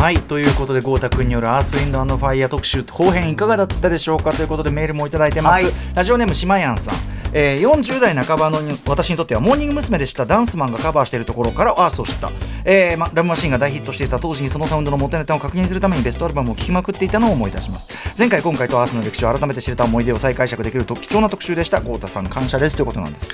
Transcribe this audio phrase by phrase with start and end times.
[0.00, 5.74] はいということで豪太君による「アースウィンドファイヤー」特集後編いかがだったでしょうかということでメールもいただいてます、はい。
[5.94, 6.78] ラジオネームしまやん。
[6.78, 6.94] さん
[7.34, 9.98] えー、40代半ばの私にとってはモーニング娘。
[9.98, 10.24] でした。
[10.24, 12.30] ダンスマンがカバーしているところからアースを知った、
[12.64, 17.86] えーま、ラブマシーンが大ヒットしていた当時にそのサウンドの元ネタを確認するためにベストアルバムを聴きまくっていたのを思い出します。
[18.18, 23.28] 前回今回とアースの歴史を改めて知れた思い出を再解釈できると貴重な特集でした豪太さん感謝ですということなんです。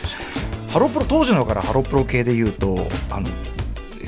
[0.73, 3.29] ハロプロ当時のからハロプロ系で言うとあの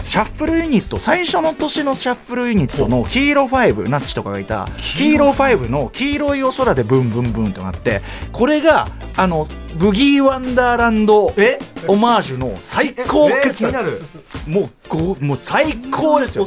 [0.01, 8.01] シャッフルユニット最初の年のシャッフルユニットのヒーロー5ナッチとかがいたヒーロー5の黄色いお空でブンブンブンとなって
[8.33, 9.45] これがあの
[9.77, 11.59] ブギーワンダーランドえ？
[11.87, 14.03] オマージュの最高え傑作
[14.47, 16.47] もうごもう最高ですよ。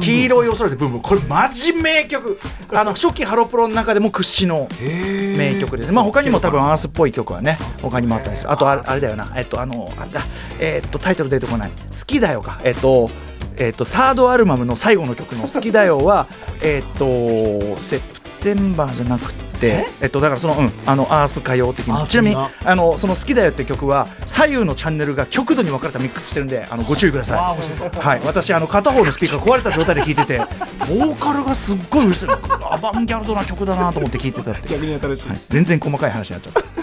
[0.00, 1.00] 黄色いお空でブンブン。
[1.02, 2.38] これマジ名曲。
[2.72, 4.68] あの初期ハロプロの中でも屈指の
[5.36, 8.50] 名曲です、まあ他にも多分アースっぽい曲はね他にもあったりする。
[8.50, 9.30] あとああれだよな。
[9.36, 10.22] えっとあのあれだ。
[10.58, 13.10] えっとタイトル出てこない「好きだよか」えっと
[13.56, 16.26] えっとサードアルバムの最後の曲の「好きだよは」
[16.62, 19.51] えっとセプテンバーじゃなくて
[20.00, 20.06] え？
[20.06, 27.98] っとだからそのうんあのアース歌謡的あにちなみにあのその「好きだよ」って曲は左右のチャンネルが極度に分かれたミックスしてるんであのご注意ください。
[27.98, 32.14] はい、私あの片方のスピーカー壊れた状態で聴いててボーカルがすっごいうる
[32.70, 34.68] アバンギャルドな曲だなと思って聴いてたって、
[35.48, 36.81] 全然細かい話になっちゃった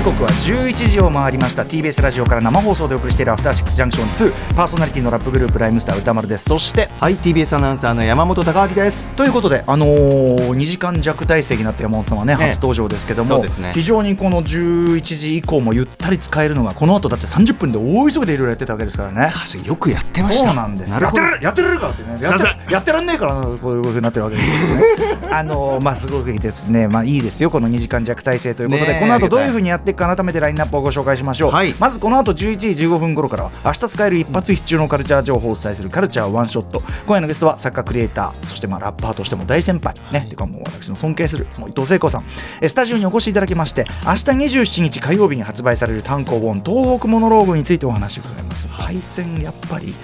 [0.00, 1.62] 時刻は11時を回りました。
[1.62, 6.46] TBS ラジオから生放送でお送りしている「アフターシックスジャンクション2」パーソナリティのラップグループライムスター歌丸です。
[6.46, 9.10] そしてはい TBS アナウンサーの山本貴明です。
[9.10, 12.46] ということで、あのー、2時間弱体制になった山本さんはね、ね。
[12.46, 13.72] 初登場ですけども、ね。
[13.74, 19.28] 非常にこの11時以降もゆったり使えるのがこの後だって30分で大急ぎでいろいろやってたわけですからね。
[19.66, 20.46] よくやってました。
[20.46, 22.16] そうなんですやってるやってるかってね。
[22.22, 25.28] やってさやってらんねえからなこういうふうになってるわけですけどね。
[25.30, 26.88] あのまあすごくいいですね。
[26.88, 31.74] まあいいですよこの2時間弱体制ということで、ねえこの後どういうふうにやっていくか改めてラインナップをご紹介しましょう、はい。
[31.78, 36.82] まずこの後11時15分頃からは明日使える一発必中のカルチャー情報をお伝えするカルチャーワンショット。
[37.06, 39.94] 今夜のゲストは作家クリエイターそしてまあラッパーとしても大先輩。
[40.12, 42.24] ねてかもう私の尊敬するもう伊藤聖子さん。
[42.60, 44.24] えスタジオにお越しいただきまして明日
[44.60, 48.68] 27日火曜日に発売される単行本東北モノローグについてお話を伺います。
[48.68, 49.94] 配線やっぱり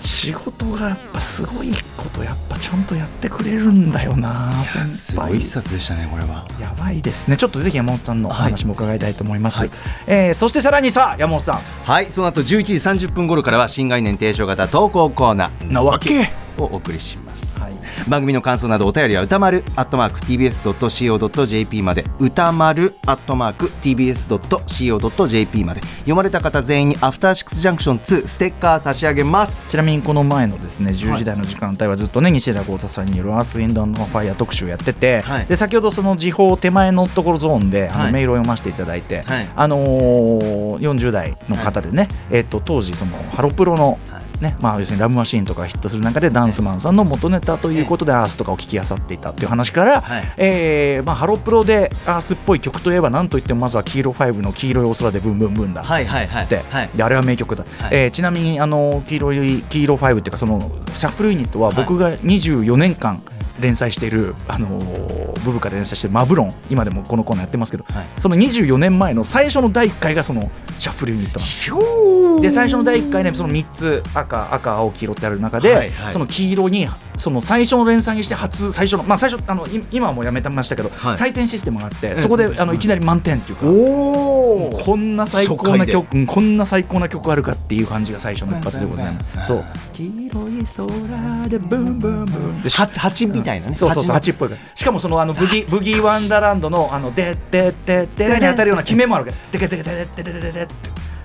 [0.00, 4.88] 仕事がやっぱすごいことやっぱちゃんとやってくれるんだよな先輩。
[4.88, 6.46] すごい一冊でしたねこれは。
[6.60, 7.36] やばいですね。
[7.36, 9.70] ちょっとぜひ山本さんのお話も伺いたいと思います、はい。
[10.06, 11.58] えーそしてさらにさ山本さん。
[11.84, 12.74] はいその後11時
[13.08, 15.72] 30分頃からは新概念提唱型投稿コーナー。
[15.72, 17.72] なわけをお送りします、はい。
[18.08, 22.04] 番組の感想などお便りは歌丸アットマーク TBS.CO.JP まで。
[22.18, 29.66] 歌丸アットマーク TBS.CO.JP まで読まれた方全員にアフターシックスジャンクション2ステッカー差し上げます。
[29.68, 35.46] ちなみにこの前のですね10時台の時間帯はずっとね西田豪太さんによる「アース・ウィンド・ファイヤー」特集をやってて、はい。
[35.46, 38.12] で先ほどその時報手前のところゾーンで、あのはい。
[38.12, 39.48] メールを読ませていただいて、はい。
[39.54, 43.98] あのー、40代の方でね、えっと当時そのハロプロの、
[44.40, 50.32] ねまあ、要するにラブマシーンとかがヒットする中でダンスマンさんの元ネタということでアースとかを聞き漁っていたっていう話から、はい。
[50.36, 56.90] えーまあ、ハロプロでアースっぽい曲といえば何といってもまずは黄色5の黄色いお空でブンブンブンだはいはいはいつって、はい。
[56.94, 57.90] であれは名曲だ、はい。
[57.92, 60.60] えーちなみにあの黄色い黄色5っていうかその
[60.94, 63.22] シャッフルユニットは僕が24年間
[63.60, 68.06] 連載している、あのーブブカで連載してるマブロン今でもこのコーナーやってますけど、はい。
[68.16, 76.12] その24年前の最初の第1回がそのシャッフルユニットなんですで最初の第1回ねその3つ赤赤青黄色ってある中で、はいはい。
[76.12, 76.86] その黄色に
[77.16, 81.14] その最初の連載にして初最初のまあ最初あのい今はもうやめてましたけど、はい。
[81.16, 83.66] 採点システムがあってそこであのいきなり満点っていうか。
[83.66, 89.48] おおこんな最高な曲うんこんな最高な曲あるかっていう感じが最初の一発でございます。
[89.48, 89.64] そう。
[89.92, 92.62] 黄色い空でブンブンブン。
[92.62, 93.76] では蜂みたいなね。
[93.76, 94.14] そうそうそう。
[94.14, 100.74] 蜂蜂っぽいしかもそのあのブギブギーワンダーランドのあのででででに当たるような決めもあるからでけでけででででででって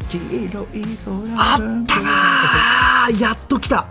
[0.10, 3.88] 黄色い空あったなーやっと来た、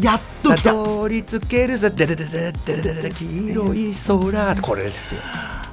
[0.00, 5.20] やっと来た取り付けるぜでででででででで黄色い空これですよ。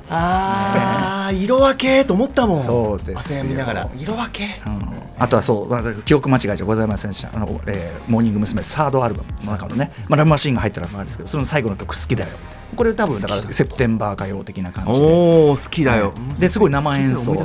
[0.09, 2.63] あー色分けと思ったもん。
[2.63, 3.89] そうです見ながら。
[3.97, 4.61] 色分け。
[4.65, 4.81] うん。
[5.17, 7.29] あとはそう、まあ、記憶間違いじゃございませんでした。
[7.33, 8.61] あの、えーモーニング娘。
[8.63, 9.45] サードアルバム。
[9.45, 12.29] の中のね、まあ、ラブマシーンが入ったらあれですけどその最後の曲好きだよ。
[12.75, 13.53] これ多分だから。
[13.53, 15.05] セプテンバー歌謡的な感じで。
[15.05, 17.35] おお好きだよ、ですごい生演奏。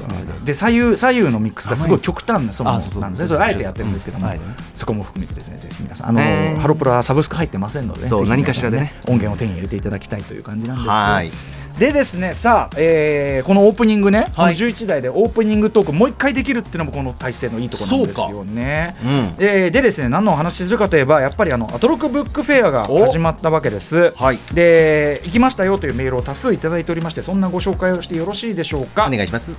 [0.45, 3.29] で左右左右のミックスがすごい極端なそのなんですね。
[3.29, 4.41] それあえてやってるんですけども、はい。
[4.75, 6.09] そこも含めてですねぜひ皆さん。
[6.09, 8.95] あの、ハロプロはサブスク入ってませんので、ね、何かしらでね。
[9.07, 10.93] 音源を手に入れていただきたいという感じなんですよ。
[10.93, 11.31] はい
[11.79, 18.97] でですねさあ、えーこのオープニングね、このはい11台でオープニングトークもう一回できるっていうのもこの体制のいいところなんですよね。
[19.05, 24.13] うんえーでですね何のお話しするかといえばやっぱりあのアトロックブックフェアがお始まったわけです。
[24.17, 29.07] はいで行きましたよというメールを多数いただいておりましてそんなご紹介をしてよろしいでしょうか。
[29.07, 29.55] お願いします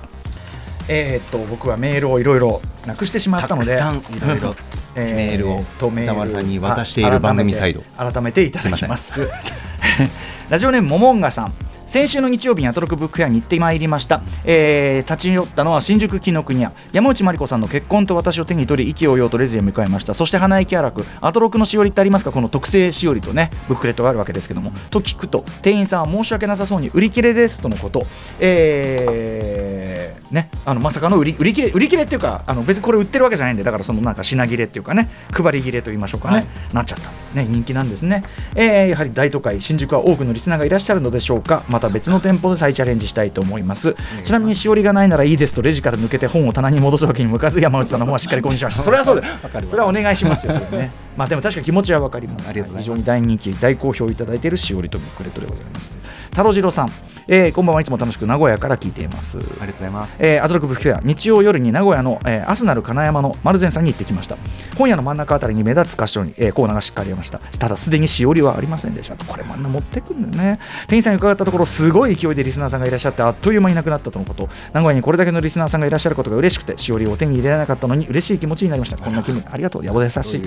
[0.88, 3.78] えーっと僕はメールをいろいろなくしてしまったので。
[3.78, 4.56] たくさんいろいろ
[4.96, 9.20] えーメールを歌丸さんに渡している番組サイド改めて改めていただきます
[10.50, 11.54] ラジオネームももんがさん
[11.90, 16.72] 先週の日曜日にアトロックブックフェアに行ってまいりました、えー立ち寄ったのは新宿紀ノ国屋。
[16.92, 20.14] 山内まりこさんの結婚と私を手に取り意気揚々とレジへ向かいました。
[20.14, 22.30] そして花息荒くアトロックのしおりってありますか？
[22.30, 24.70] この特製しおりとねブックレットがあるわけですけども。
[24.90, 28.06] と聞くと店員さんは申し訳なさそうに売り切れですとのこと。
[28.38, 36.46] えーねあのまさかの売り売り切れ売り切れっていうかあの別にこれ売ってるわけじゃないんでだからそのなんか品切れっていうかね配り切れと言いましょうかね、はい。
[36.72, 38.24] なっちゃったね人気なんですね、
[38.54, 41.62] えーやはり大都会新宿は多くのリスナーがいらっしゃるのでしょうか。
[41.68, 43.94] また別の店舗で再チャレンジしたいと思います。
[44.24, 49.32] ちなみにしおりがないならいいですとレジから抜けて本を棚に戻すわけに向 かず山内さんの方はしっかり購入しましたそれはそうです。
[49.68, 50.54] それはお願いしますよ。
[50.54, 50.90] それね。
[51.16, 52.48] まあでも確かに気持ちはわかります。
[52.48, 53.04] ありがとうございます。
[53.04, 55.94] 非常に大人気大好評いただいているしおりとブックレットでございます。
[56.30, 56.90] 太郎次郎さん、
[57.28, 59.38] えーこんばんはいつも楽しく名古屋から聞いています。
[59.38, 60.16] ありがとうございます。
[60.20, 64.36] えーアトロックブックフェア日曜夜に名古屋の、えーアスナル金山の丸善さんに行ってきました。
[64.78, 67.38] 本屋の真ん中あたりに目立つ箇所に、えーコーナーがしっかりました。
[67.38, 69.16] ただすでにしおりはありませんでした。
[69.24, 70.58] これまんな持ってくんだよね。
[70.88, 74.48] 店員さんに伺ったところすごい勢いでリスナーさんがいらっしゃってあっという間にいなくなったとのこと。
[74.72, 78.96] 名古屋にこれだけのリスナーさんがいらっしゃることが嬉しくてしおりを手に入れられなかったのに嬉しい気持ちになりました。
[78.96, 79.44] こんな気分。
[79.50, 79.84] ありがとう。
[79.84, 80.42] やぼ優しい。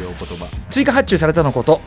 [0.70, 1.81] 追加発注されたのこと、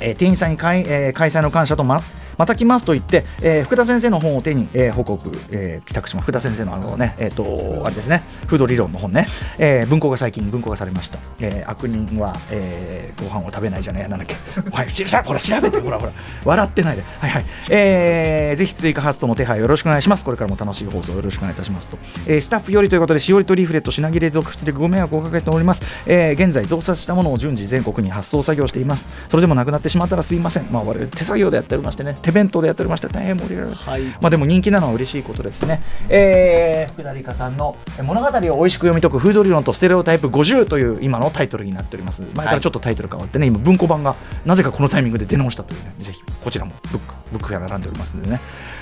[0.00, 2.02] えー店員さんに開,、えー開催の感謝とま
[2.38, 6.24] また来ますと言って、えー福田先生の本を手に、えー報告、えー帰宅します。
[6.24, 8.22] 福田先生のあのね、えー、とあれですね。
[8.46, 9.26] フード理論の本ね、
[9.58, 14.36] えー文庫が最近文庫化されました、えー悪人は、えーご飯を食べないじゃないやなんだっけ。
[14.70, 16.12] はいししほら調べてほらほら。
[16.44, 17.02] 笑ってないで。
[17.18, 20.24] はいはい、えーぜひ追加発送の手配よろしくお願いします。
[20.24, 29.08] これからも楽しい放送よろしくお願いいたしますと、えースタッフよりということでしおりとリーフレット品切れ続出でご迷惑をおかけしております、えー現在増刷したものを順次全国に発送作業しています。
[29.30, 30.66] それでもなくなってしまったらすいません。
[30.70, 32.16] まあ我々手作業でやっておりましてね。
[32.26, 33.76] 手弁当でやっておりまして大変盛り上がる、
[34.20, 35.80] まあでも人気なのは嬉しいことですね。
[36.08, 42.22] えー福田理香さんのえー物語を美味しく読み解くフード理論とステレオタイプ50という今のタイトルになっております。
[42.34, 48.40] 前からちょっとタイトル変わってね今文庫版がなぜかこのタイミングで出直したというねぜひこちらもブックブックフェア並んでおりますんでね。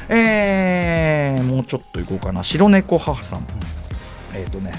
[0.08, 2.42] えーもうちょっといこうかな。
[2.42, 3.46] 白猫母さん。
[4.34, 4.72] えっ、とね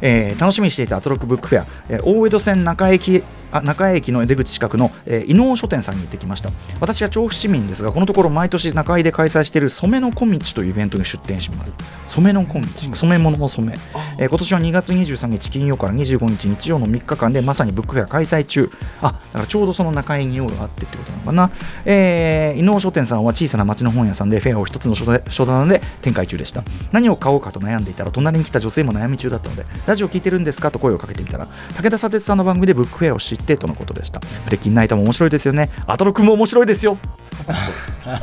[0.00, 6.50] えー楽しみにしていたアトロックブックフェア、えー大江戸線中駅あ中江駅の出口近くの、えー、伊能書店さんに行ってきました。
[6.80, 11.76] 私は調布市民ですがこのところ毎年中井で開催している染めの小道というイベントに出店します。
[12.08, 12.66] 染めの小道。
[12.96, 13.78] 染め物の染め、
[14.18, 18.70] えー今年は2月23日金曜から25日日曜の3日間でまさにブックフェア開催中。
[19.00, 21.50] あだからちょうどその中井に用があってってことなのかな、
[21.84, 26.62] えー、伊能書店さんは小さな町の本屋さんでフェアを一つの書店書棚で展開中でした。
[26.92, 31.46] 何を買おうかと悩んでいたら隣に来た女性も悩み中だったのでラジオ聞いてるんですかと声をかけてみたら
[31.76, 34.20] 武田砂鉄さんの番組でブックフェアを知ってとのことでした。
[34.44, 35.70] ブレッキンナイトも面白いですよね。
[35.86, 36.98] アトロクも面白いですよ。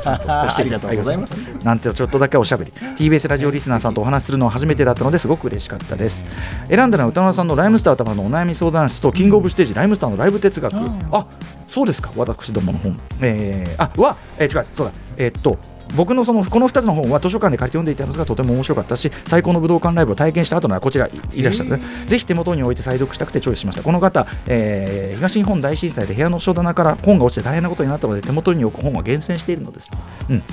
[0.01, 1.33] ちゃんと押してありがとうございます。
[1.63, 2.71] なんてちょっとだけおしゃべり。
[2.71, 6.25] TBS ラジオリスナーさんとお話しするのは初めてだったのですごく嬉しかったです。
[6.67, 10.75] 選んだのは歌丸さんのライムスター歌丸のお悩み相談室とキングオブステージライムスターのライブ哲学。
[11.11, 11.27] あ
[11.67, 12.11] そうですか。
[12.15, 12.99] 私どもの本。
[13.21, 14.93] えー、あは、えー、違うそうだ。
[15.17, 15.57] えーっと
[15.95, 23.83] 僕のそのこの2つの本は図書館で借りて読んでいたのがとても面白かったし最高の武道館ライブを体験した後のはこちらいいらっしゃる、ぜひ手元に置いて再読したくてチョイスしました。
[23.83, 29.89] この方、えー東日本大震災で部屋の書棚から本が落ちて大変なことになったので手元に置く本は厳選しているのです、
[30.29, 30.43] うん。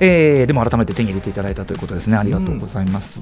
[0.00, 2.16] えーでも改めて手に入れていただいたということですね。
[2.16, 3.20] ありがとうございます、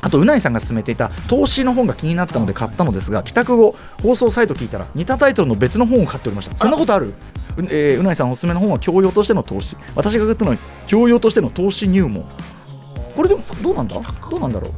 [0.00, 6.56] あとうないさんが勧めていた投資の本が気になったので買ったのですが帰宅後放送サイト聞いたら似たタイトルの別の本を買っておりました。
[6.56, 7.08] そんなことある？
[7.08, 7.14] う,、
[7.58, 9.76] えーうないさんおすすめの本は教養としての投資。
[9.94, 10.56] 私が買ったのは
[10.86, 12.24] 教養としての投資入門。
[13.14, 14.00] これでもどうなんだ？
[14.30, 14.72] どうなんだろう？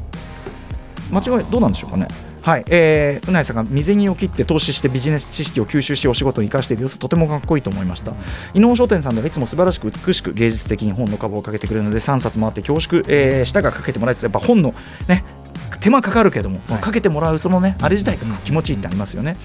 [1.14, 2.08] 間違いどうなんでしょうかね？
[2.42, 8.12] はい、えー、うないさんが未銭を切って投資してビジネス知識を吸収しお仕事に生かしている様子とてもかっこいいと思いました。
[8.54, 14.74] 伊能商店さんではいつも素晴らしく美しく芸術的に本の株をかけてくれるので3冊もあって恐縮、えー、舌がかけてもらいつつやっぱ本の
[15.08, 15.24] ね
[15.80, 19.36] 手間かかるけども、かけてもらうそのねあれ自体が気持ちいいってありますよね、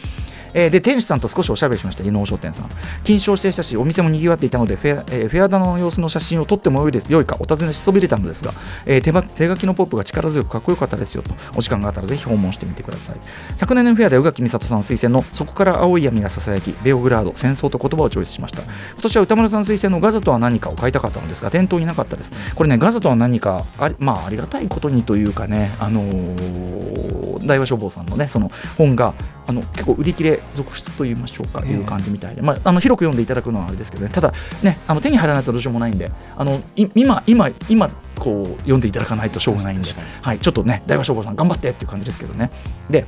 [0.54, 2.04] えーで店主さんと少しおしゃべりしました。
[2.04, 2.70] 伊能商店さん。
[3.04, 8.52] 金賞していたしお店もにぎわっていたのでフェア,、えーフェア棚の様子の写真を撮ってもよいです良いかお尋ねしそびれたのですが、
[8.86, 13.16] えー手手書きのポップが力強くかっこよかったですよとお時間があったらぜひ訪問してみてください。
[13.58, 18.62] 昨年のフェアで宇垣美里さん推薦のそこから青い闇がささやきベオグラード戦争と言葉をチョイスしました。
[18.62, 22.32] 今年は歌丸さん推薦のガザとは何かを買いたかったのですが店頭になかったです。
[22.56, 27.11] これねガザとは何かありまあありがたいことにというかねあのー
[27.46, 29.14] 大和書房さんのねその本が
[29.48, 34.34] あの結構売り切れ続出と言いましょうか、いう感じみたいで、まあ、あの広く読んでいただくのはあれですけどねただ
[34.64, 39.90] ねあの手に入らないとどうしようもないんであのい今今今こう読んでいただかないとしょうがないんで、
[40.22, 42.52] はい、ちょっとね大和書房さん頑張ってっていう感じですけどね。
[42.90, 43.06] で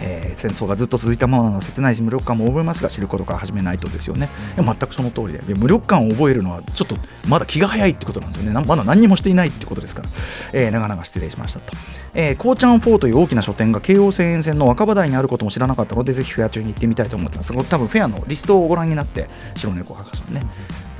[0.00, 5.38] えー戦争がずっと続いたままなのは切ないし無力感も覚えますが知ることから始めないとですよね、いや全くその通りで。
[5.38, 6.96] で無力感を覚えるのはちょっと
[7.28, 8.54] まだ気が早いってことなんですよね。
[8.54, 10.08] なまだ何にもしていないってことですから、
[10.52, 11.72] えー長々失礼しましたと、
[12.14, 17.52] えー、こうちゃん4という大きな書店が京王線沿線の若葉台にあることも知らなかったのでぜひフェア中に行ってみたいと思ってます。
[17.52, 19.26] これ多分フェアのリストをご覧になって
[19.56, 20.42] 白猫博士さんね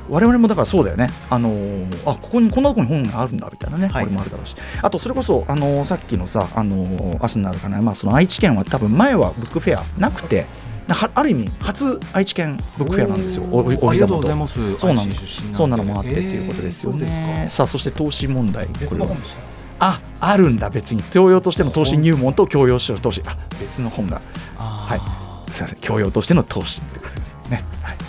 [0.09, 4.05] 我々もだからそうだよね、あのーあここにこんなとこに本があるんだみたいなね、はい。
[4.05, 10.47] これもあるだろうし、あとそれこそ、あのーさっきのさ、あのー明日になるかな、まあ、その愛知県は多分前はブックフェアなくて、
[10.89, 14.15] はある意味、初愛知県ブックフェアなんですよ、おおお膝元。
[14.15, 14.79] とうございます。
[14.79, 16.93] そうなんそんなのもあってっていうことですよ。
[16.93, 17.47] ね。
[17.51, 19.09] さあ、そして投資問題、これは。
[19.81, 21.03] ああるんだ、別に。
[21.05, 24.21] 教養としての投資入門と教養としての投資、あ別の本が、
[24.57, 27.65] はい、すみません、教養としての投資でございますね。
[27.83, 28.08] はい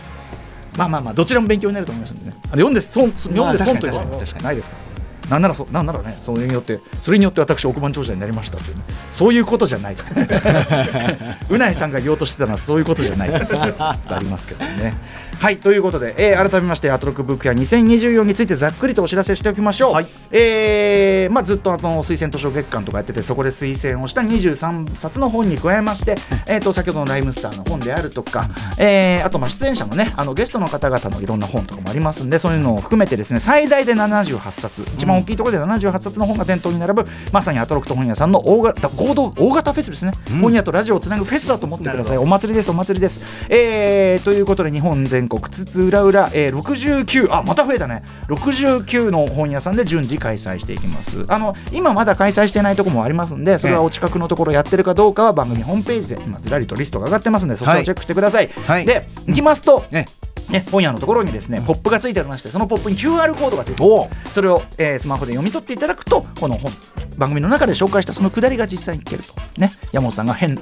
[0.80, 2.36] まあまあまあどちらも勉強になると思いますんでね。
[2.44, 4.90] あの読んで損読んで損ということはないですから。
[5.30, 8.82] なんならそなんならねそれによってそれによって私億万長者になりましたというね
[9.12, 9.96] そういうことじゃない。
[11.50, 14.96] うないさんが言おうとしてたのはそういうことじゃない ありますけどね。
[15.40, 19.94] はいということで、えー改めましてアトロックブックや2024についてざっくりとお知らせしておきましょう。
[19.94, 20.08] はい。
[20.32, 26.16] えーまあずっとあの推薦図書月間とかやっててそこで推薦をした23冊の本に加えまして、
[26.46, 42.18] えーと先ほどのライムスターの本であるとか、えーあとまあ出演者のねあのゲストの方々のいろんな本とかもありますんでそういうのを含めてですね最大で78冊一番大きいところで78冊の本が店頭に並ぶまさにアトロックと本屋さんの大型合同大型フェスですね、本屋とラジオをつなぐフェスだと思ってください。
[42.18, 48.04] お祭りですお祭りです、えーということで日本全国津々浦々、えー、69あまた増えたね。
[48.28, 51.26] 69の本屋さんで順次開催していきます。
[51.28, 58.86] あの今まだ開催してないところもありますんでそれはお近くのところやってるかどうかは番組ホームページで今ずらりとリストが上がってますんでそちらをチェックしてください、はい。
[58.86, 60.06] で行きますと、え
[60.50, 63.84] ね、本屋のところにですねポップがついておりましてそのポップに QR コードがついて
[64.26, 66.72] それを、えースマホで読み取っていただくとこの本
[67.18, 69.34] 番組の中で紹介したそのくだりが実際に聞けると。
[69.60, 69.74] ね。
[69.92, 70.56] 山本さんが変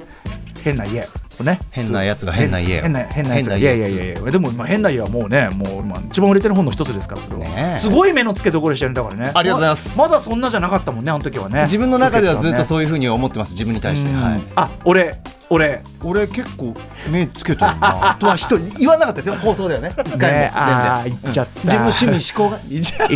[0.68, 1.08] 変な家
[1.40, 1.60] をね。
[1.70, 3.56] 変なやつが変な家を変な変なやつが。
[3.56, 4.30] いやいやいやいや。
[4.30, 7.78] でもまあ変な家はもうねもう今一番売れてる本の一つですからそれは、ねえ。
[7.78, 9.32] すごい目の付けどころでしたよねだからね。
[9.34, 9.98] ありがとうございます。
[9.98, 11.62] ままだそんなじゃなかったもんねあの時はね。
[11.62, 14.20] 自分の中ではずっとうそういうふうに思ってます自分に対して、うん。
[14.20, 15.18] はい、あ俺
[15.50, 15.82] 俺。
[16.04, 16.74] 俺結構
[17.10, 18.16] 目つけてるな。
[18.20, 19.92] とは人言わなかったですよ放送ではね。
[20.04, 20.38] 一回も。
[20.38, 21.20] ねあー全然。
[21.22, 21.60] 言っちゃった。
[21.64, 22.60] 自分の趣味思考が。
[22.68, 23.08] 言っちゃっ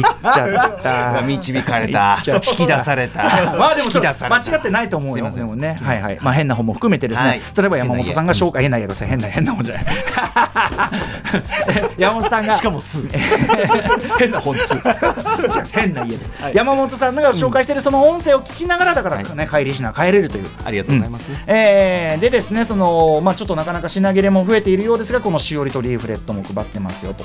[0.83, 1.23] た。
[1.23, 2.19] 導かれた。
[2.27, 3.23] 引き出された。
[3.23, 5.31] まあでも間違ってないと思うよ。
[5.31, 5.79] でもね。
[5.83, 6.19] はいはい。
[6.21, 7.41] まあ変な本も含めてですね、はい。
[7.57, 9.85] 例えば山本さんが紹介変な家が変な変な本じゃない。
[11.99, 12.55] 山本さんが。
[12.55, 13.13] しかも2
[14.19, 16.33] 変な本2違う変な家です。
[16.55, 20.47] 山本さんが紹介しているその音声を聞きながらだからね、帰りしな帰れるという。
[20.65, 27.25] ありがとうございます、えーでですねその、まあ、ちょっとなかなか品切れも増えているようですがこのしおりとリーフレットも配ってますよと。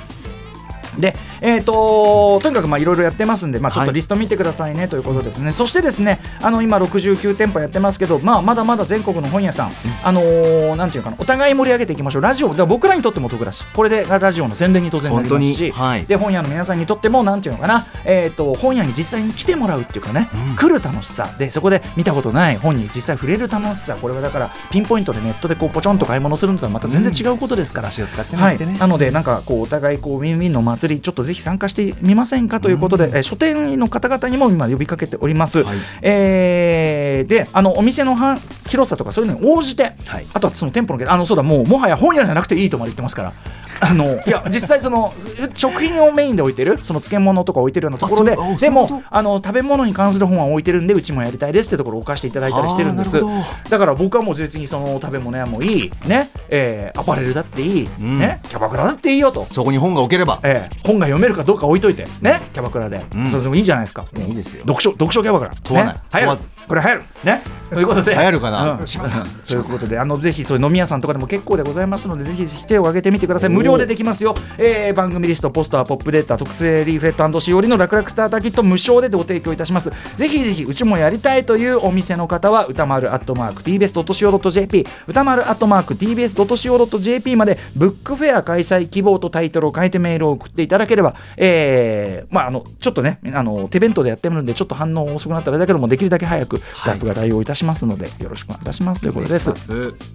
[1.00, 9.72] で、えー、ととにかくまあいろいろやってますんで、まあ、ちょっとリスト見てくださいねということですね、そしてですねあの今69店舗やってますけど、まあ、まだまだ全国の本屋さん、
[10.04, 12.22] あのーなんていうかなお互い盛り上げていきましょう。
[12.22, 16.06] ラジオら僕らにとっても得だしこれでラジオの宣伝に当然なりますし、はい。
[16.06, 21.36] で本屋の皆さんにとってもなんていうのかな、えー、と本屋に実際に来てもらうっていうかね、来る楽しさ。
[21.38, 23.96] でそこで見たことない本に実際触れる楽しさ。
[23.96, 28.72] これはだからピンポイントでネットでこうポチョンと買い物するのとはまた全然違うことですから、足を使ってもらってね。
[28.72, 35.78] はい、なのでなんかこうお互いこうウィンウィンの祭りちょっとぜひ参加してみませんかということで、えー書店の方々にも今呼びかけております、はい。
[36.02, 38.38] えーであのお店のは
[38.70, 40.26] 広さとかそういうのに応じて、はい。
[40.34, 43.34] あとはその店舗のあのそうだもうもはや本屋じゃなくていいとまで言ってますから。
[43.80, 45.14] あのいや実際その
[45.54, 53.22] 食品をメインで置いてるその漬物とか置いてるようなところででもあの食べ物に関する本は置いてるんでうちもやりたいですってところを置かせていただいたりしてるんです。
[53.70, 58.18] だから僕はもう別にその食べ物屋もいいね、えーアパレルだっていい、ん。
[58.18, 59.46] ねキャバクラだっていいよと。
[59.52, 60.40] そこに本が置ければ。
[60.44, 62.06] ええ本が読めるかどうか置いといて。
[62.22, 62.42] ね？
[62.54, 63.28] キャバクラで、ん。
[63.30, 64.06] それでもいいじゃないですか。
[64.16, 64.62] いいですよ。
[64.62, 65.52] 読書読書キャバクラ。
[65.64, 65.94] 問わない。
[65.96, 67.04] ね、流行るこれ流行る。
[67.24, 67.42] ね？
[67.70, 68.14] ということで。
[68.14, 68.72] 流行るかな？
[68.72, 68.78] うん、
[69.48, 73.50] ということであのぜひそういう飲み屋さんとかでも結構でございますのでぜひぜひ手を挙げてみてください。
[73.50, 79.92] 無料でできますよ、えー番組リストポスターポップデータ特製リーフレットしおりの楽々スターターキット無償でご提供いたします。
[80.16, 99.54] ぜひぜひうちもやりたいというお店の方は歌丸アットマーク TBS.CO.JP 歌丸アットマーク TBS.CO.JP までブックフェア開催希望とタイトルを書いてメールを送ってっていただければ、えーまあ、あのちょっとねあの手弁当でやってみるんでちょっと反応遅くなったらだけどもできるだけ早くスタッフが対応いたしますので、よろしくお願いいたしますということです。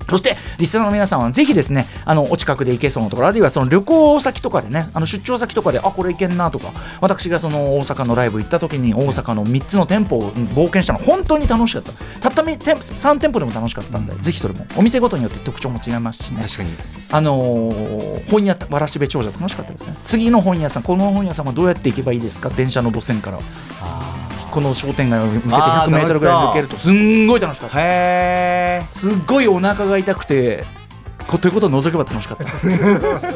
[0.09, 11.93] そしてリスナーの皆さんはぜひですねあのお近くで行けそうなところあるいはその旅行先とかでねあの出張先とかであこれ行けんなとか私がその大阪のライブ行った時に大阪の3つの店舗を冒険したの本当に楽しかった。
[12.21, 14.67] たったみ店3店舗でも楽しかったんで、ぜひそれも。
[14.77, 16.43] お店ごとによって特徴も違いますしね。
[16.43, 16.71] 確かに。
[17.11, 19.97] あのー本屋わらしべ長者楽しかったですね。
[20.05, 22.51] 次の本屋さんこの本屋さんはどうやって行けばいいですか？
[22.51, 23.39] 電車の路線から。
[24.51, 27.79] この商店街を向けてあー 100m ぐらい抜けるとすんごい楽しかった。
[27.81, 30.65] へすっごいお腹が痛くて
[31.27, 32.45] こということを除けば楽しかった。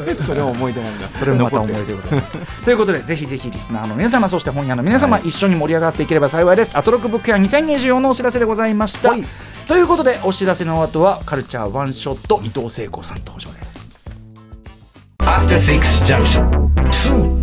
[0.06, 1.08] え それは思い出なんだ。
[1.08, 2.36] それもまた思い出でございます。
[2.66, 6.76] ということでぜひぜひリスナーの皆様そして本屋の皆様、一緒に盛り上がっていければ幸いです。
[6.76, 9.24] アトロックブックや2024のお知らせでございました、はい。
[9.66, 13.86] ということでお知らせの後はカルチャーワンショット伊藤聖子さん登場です。
[15.20, 16.65] After Six Junction.
[16.92, 17.35] 是。